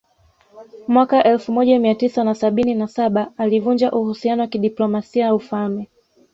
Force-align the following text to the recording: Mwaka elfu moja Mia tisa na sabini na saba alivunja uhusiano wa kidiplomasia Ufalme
Mwaka 0.87 1.23
elfu 1.23 1.51
moja 1.53 1.79
Mia 1.79 1.95
tisa 1.95 2.23
na 2.23 2.35
sabini 2.35 2.75
na 2.75 2.87
saba 2.87 3.31
alivunja 3.37 3.91
uhusiano 3.91 4.41
wa 4.41 4.47
kidiplomasia 4.47 5.35
Ufalme 5.35 5.89